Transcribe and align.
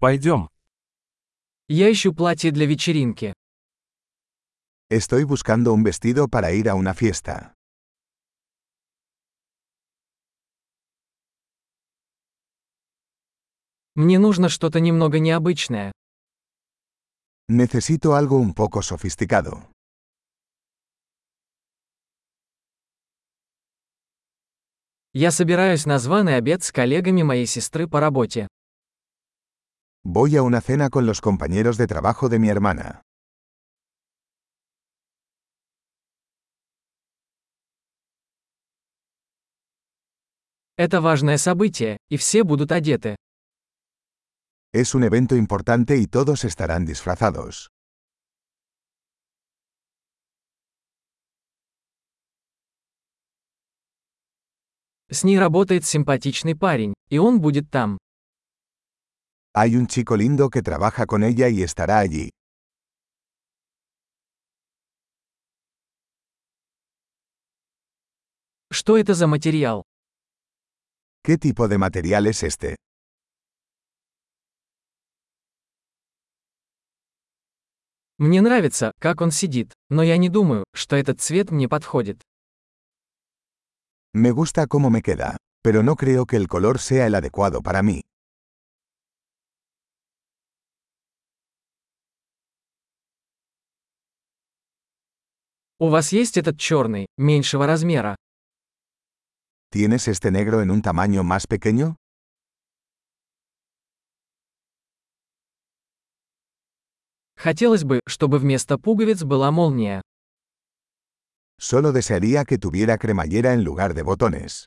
Пойдем. 0.00 0.48
Я 1.66 1.90
ищу 1.90 2.14
платье 2.14 2.52
для 2.52 2.66
вечеринки. 2.66 3.32
Estoy 4.90 5.24
buscando 5.24 5.72
un 5.72 5.82
vestido 5.82 6.28
para 6.28 6.52
ir 6.52 6.68
a 6.68 6.76
una 6.76 6.94
fiesta. 6.94 7.52
Мне 13.96 14.20
нужно 14.20 14.48
что-то 14.48 14.78
немного 14.78 15.18
необычное. 15.18 15.90
Necesito 17.48 18.14
algo 18.14 18.36
un 18.36 18.54
poco 18.54 18.82
sofisticado. 18.82 19.68
Я 25.12 25.32
собираюсь 25.32 25.86
на 25.86 25.98
званый 25.98 26.36
обед 26.36 26.62
с 26.62 26.70
коллегами 26.70 27.22
моей 27.22 27.46
сестры 27.46 27.88
по 27.88 27.98
работе. 27.98 28.46
Voy 30.07 30.35
a 30.35 30.41
una 30.41 30.61
cena 30.61 30.89
con 30.89 31.05
los 31.05 31.21
compañeros 31.21 31.77
de 31.77 31.87
trabajo 31.87 32.29
de 32.29 32.39
mi 32.39 32.49
hermana. 32.49 33.01
Это 40.75 41.01
важное 41.01 41.37
событие, 41.37 41.97
и 42.09 42.17
все 42.17 42.43
будут 42.43 42.71
одеты. 42.71 43.15
Es 44.73 44.95
un 44.95 45.03
evento 45.03 45.35
importante 45.35 45.97
y 45.97 46.07
todos 46.07 46.43
estarán 46.43 46.83
disfrazados. 46.85 47.69
С 55.09 55.23
ней 55.23 55.37
работает 55.37 55.85
симпатичный 55.85 56.55
парень, 56.55 56.95
и 57.09 57.19
он 57.19 57.39
будет 57.39 57.69
там. 57.69 57.99
Hay 59.57 59.75
un 59.75 59.87
chico 59.87 60.17
lindo 60.17 60.49
que 60.49 60.61
trabaja 60.61 61.05
con 61.05 61.23
ella 61.23 61.47
y 61.49 61.61
estará 61.61 61.99
allí. 61.99 62.31
Что 68.71 68.97
это 68.97 69.13
за 69.13 69.27
материал? 69.27 69.83
¿Qué 71.23 71.37
tipo 71.37 71.67
de 71.67 71.77
material 71.77 72.27
es 72.27 72.43
este? 72.43 72.75
Мне 78.17 78.41
нравится, 78.41 78.91
как 78.99 79.21
он 79.21 79.31
сидит, 79.31 79.73
но 79.89 80.01
я 80.03 80.17
не 80.17 80.29
думаю, 80.29 80.63
что 80.73 80.95
этот 80.95 81.21
цвет 81.21 81.51
мне 81.51 81.67
подходит. 81.69 82.21
Me 84.15 84.31
gusta 84.31 84.67
cómo 84.67 84.89
me 84.89 85.01
queda, 85.01 85.37
pero 85.63 85.81
no 85.83 85.95
creo 85.95 86.25
que 86.25 86.37
el 86.37 86.47
color 86.47 86.79
sea 86.79 87.07
el 87.07 87.15
adecuado 87.15 87.61
para 87.61 87.81
mí. 87.81 88.01
У 95.80 95.90
вас 95.90 96.10
есть 96.10 96.36
этот 96.36 96.58
черный, 96.58 97.06
меньшего 97.16 97.64
размера? 97.64 98.16
¿Tienes 99.70 100.08
este 100.08 100.32
negro 100.32 100.60
en 100.60 100.72
un 100.72 100.82
tamaño 100.82 101.22
más 101.22 101.46
pequeño? 101.46 101.94
Хотелось 107.36 107.84
бы, 107.84 108.00
чтобы 108.08 108.40
вместо 108.40 108.76
пуговиц 108.76 109.22
была 109.22 109.52
молния. 109.52 110.02
Solo 111.60 111.92
desearía 111.92 112.44
que 112.44 112.58
tuviera 112.58 112.98
cremallera 112.98 113.52
en 113.52 113.62
lugar 113.62 113.94
de 113.94 114.02
botones. 114.02 114.66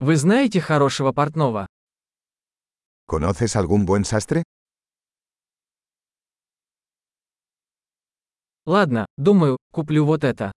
Вы 0.00 0.16
знаете 0.16 0.60
хорошего 0.60 1.12
портного? 1.12 1.68
¿Conoces 3.09 3.55
algún 3.55 3.85
buen 3.85 4.03
sastre? 4.05 4.43
Ладно, 8.65 9.05
думаю, 9.17 9.57
куплю 9.71 10.05
вот 10.05 10.23
это. 10.23 10.51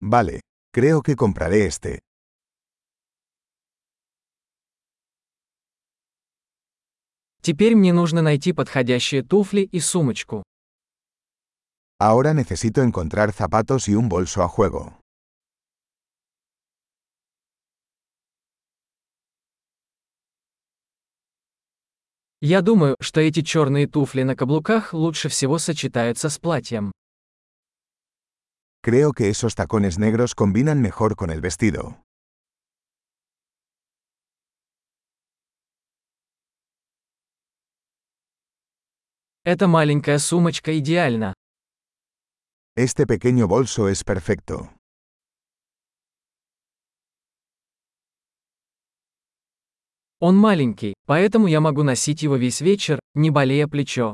Vale, 0.00 0.40
creo 0.72 1.02
que 1.02 1.14
compraré 1.16 1.66
este. 1.66 2.00
Теперь 7.42 7.76
мне 7.76 7.92
нужно 7.92 8.22
найти 8.22 8.52
подходящие 8.52 9.22
туфли 9.22 9.68
и 9.70 9.80
сумочку. 9.80 10.42
Ahora 11.98 12.34
necesito 12.34 12.82
encontrar 12.82 13.32
zapatos 13.32 13.88
y 13.88 13.94
un 13.94 14.08
bolso 14.08 14.42
a 14.42 14.48
juego. 14.48 14.98
Я 22.43 22.63
думаю, 22.63 22.95
что 22.99 23.21
эти 23.21 23.43
черные 23.43 23.85
туфли 23.85 24.23
на 24.23 24.35
каблуках 24.35 24.95
лучше 24.95 25.29
всего 25.29 25.59
сочетаются 25.59 26.27
с 26.27 26.39
платьем. 26.39 26.91
Creo 28.83 29.13
que 29.13 29.29
esos 29.29 29.53
tacones 29.53 29.99
negros 29.99 30.33
combinan 30.33 30.81
mejor 30.81 31.15
con 31.15 31.29
el 31.29 31.39
vestido. 31.39 31.97
Эта 39.43 39.67
маленькая 39.67 40.17
сумочка 40.17 40.75
идеальна. 40.79 41.35
Este 42.75 43.05
pequeño 43.05 43.47
bolso 43.47 43.87
es 43.87 44.03
perfecto. 44.03 44.80
Он 50.23 50.37
маленький, 50.37 50.93
поэтому 51.07 51.47
я 51.47 51.59
могу 51.61 51.81
носить 51.81 52.21
его 52.21 52.35
весь 52.35 52.61
вечер, 52.61 52.99
не 53.15 53.31
болея 53.31 53.67
плечо. 53.67 54.13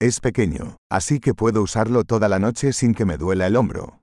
Es 0.00 0.20
pequeño, 0.20 0.76
así 0.88 1.18
que 1.18 1.34
puedo 1.34 1.62
usarlo 1.62 2.04
toda 2.04 2.28
la 2.28 2.38
noche 2.38 2.72
sin 2.72 2.94
que 2.94 3.04
me 3.04 3.16
duela 3.18 3.48
el 3.48 3.56
hombro. 3.56 3.98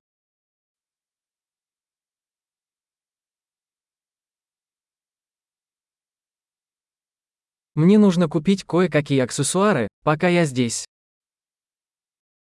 Мне 7.75 7.97
нужно 7.97 8.27
купить 8.27 8.65
кое-какие 8.65 9.21
аксессуары, 9.21 9.87
пока 10.03 10.27
я 10.27 10.43
здесь. 10.43 10.83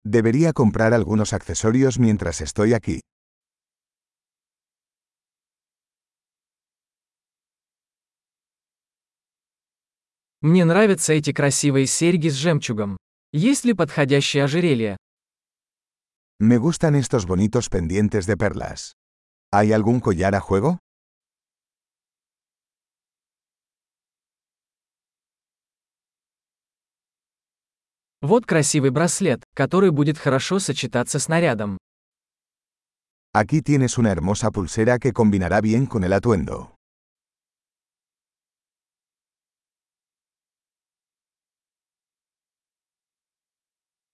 Debería 0.04 0.54
comprar 0.54 0.96
algunos 0.96 1.34
accesorios 1.34 2.00
mientras 2.00 2.42
estoy 2.42 2.74
aquí. 2.74 3.02
Мне 10.42 10.64
нравятся 10.64 11.12
эти 11.14 11.34
красивые 11.34 11.86
серьги 11.86 12.30
с 12.30 12.36
жемчугом. 12.36 12.98
Есть 13.34 13.66
ли 13.66 13.74
подходящее 13.74 14.46
ожерелье? 14.46 14.96
Me 16.42 16.58
gustan 16.58 16.96
estos 16.96 17.26
bonitos 17.26 17.70
pendientes 17.70 18.26
de 18.26 18.38
perlas. 18.38 18.94
¿Hay 19.52 19.74
algún 19.74 20.00
collar 20.00 20.34
a 20.36 20.40
juego? 20.40 20.80
Вот 28.22 28.46
красивый 28.46 28.92
браслет, 28.92 29.44
который 29.54 29.92
будет 29.92 30.18
хорошо 30.18 30.60
сочетаться 30.60 31.20
с 31.20 31.28
нарядом. 31.28 31.78
Aquí 33.34 33.62
tienes 33.62 33.98
una 33.98 34.12
hermosa 34.12 34.50
pulsera 34.52 35.00
que 35.00 35.14
combinará 35.14 35.62
bien 35.62 35.86
con 35.86 36.04
el 36.04 36.14
atuendo. 36.14 36.79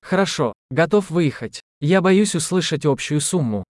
Хорошо, 0.06 0.54
готов 0.70 1.10
выехать. 1.10 1.62
Я 1.82 2.00
боюсь 2.00 2.36
услышать 2.36 2.86
общую 2.86 3.20
сумму. 3.22 3.64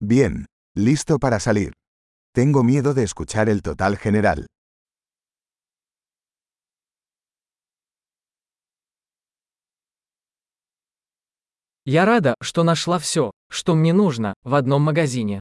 Bien, 0.00 0.46
listo 0.74 1.20
para 1.20 1.38
salir. 1.38 1.72
Tengo 2.34 2.64
miedo 2.64 2.92
de 2.92 3.04
escuchar 3.04 3.48
el 3.48 3.62
total 3.62 3.96
general. 3.96 4.44
Я 11.84 12.04
рада, 12.04 12.34
что 12.42 12.64
нашла 12.64 12.98
все, 12.98 13.30
что 13.52 13.76
мне 13.76 13.92
нужно, 13.92 14.34
в 14.42 14.54
одном 14.54 14.82
магазине. 14.82 15.38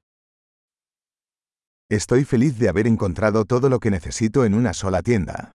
Estoy 1.90 2.26
feliz 2.26 2.60
de 2.60 2.70
haber 2.70 2.86
encontrado 2.86 3.46
todo 3.46 3.70
lo 3.70 3.80
que 3.80 3.90
necesito 3.90 4.46
en 4.46 4.54
una 4.54 4.76
sola 4.76 5.02
tienda. 5.02 5.52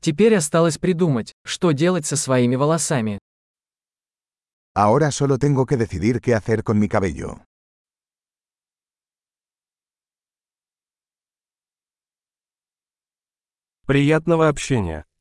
Теперь 0.00 0.34
осталось 0.34 0.78
придумать, 0.78 1.34
что 1.44 1.72
делать 1.72 2.06
со 2.06 2.16
своими 2.16 2.56
волосами. 2.56 3.18
Ahora 4.74 5.10
solo 5.10 5.36
tengo 5.36 5.66
que 5.66 5.76
decidir 5.76 6.20
qué 6.20 6.32
hacer 6.34 6.62
con 6.62 6.78
mi 6.78 6.88
cabello. 6.88 7.44
Приятного 13.86 14.48
общения. 14.48 15.04